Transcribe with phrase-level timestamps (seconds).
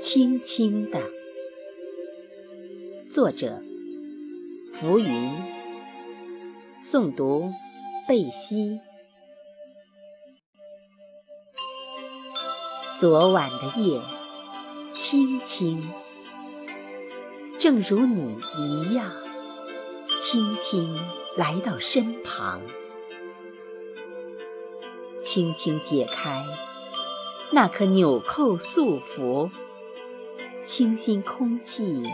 [0.00, 1.00] 轻轻的，
[3.10, 3.62] 作者：
[4.72, 5.30] 浮云，
[6.82, 7.52] 诵读：
[8.06, 8.80] 贝西。
[12.98, 14.00] 昨晚的夜，
[14.96, 15.88] 轻轻，
[17.58, 19.12] 正如你一样，
[20.20, 20.96] 轻轻
[21.36, 22.60] 来到身旁，
[25.20, 26.44] 轻轻解开
[27.50, 29.50] 那颗纽扣束缚。
[30.64, 32.04] 清新空气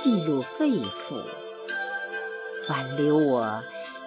[0.00, 1.24] 进入肺腑，
[2.68, 3.62] 挽留我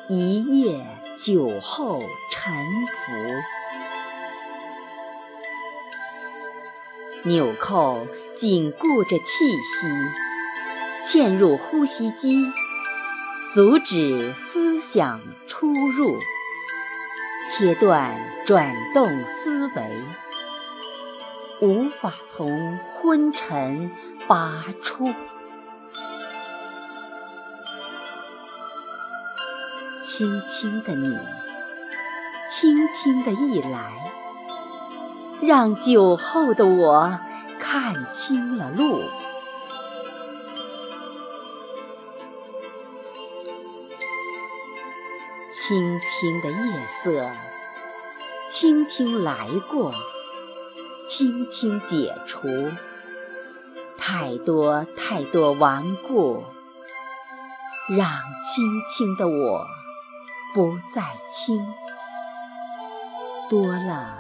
[0.09, 0.85] 一夜
[1.15, 2.53] 酒后沉
[7.23, 7.29] 浮。
[7.29, 8.05] 纽扣
[8.35, 9.87] 紧固着气息，
[11.05, 12.51] 嵌入呼吸机，
[13.53, 16.19] 阻止思想出入，
[17.47, 19.73] 切断转动思维。
[21.63, 23.89] 无法从昏沉
[24.27, 25.13] 拔出，
[30.01, 31.17] 轻轻的你，
[32.49, 34.11] 轻轻的一来，
[35.41, 37.17] 让酒后的我
[37.57, 39.05] 看清了路。
[45.49, 47.31] 轻轻的夜色，
[48.49, 49.93] 轻轻来过。
[51.05, 52.71] 轻轻解除
[53.97, 56.43] 太多太多顽固，
[57.89, 58.07] 让
[58.41, 59.67] 轻轻的我
[60.53, 61.65] 不再轻，
[63.49, 64.17] 多了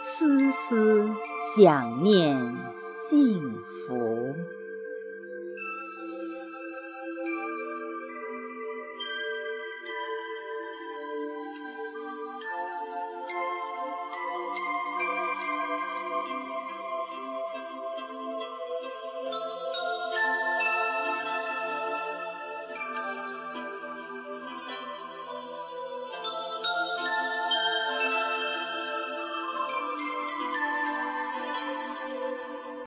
[0.00, 1.10] 丝丝
[1.56, 2.36] 想念
[2.74, 4.34] 幸福。